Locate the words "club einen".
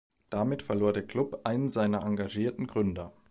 1.05-1.69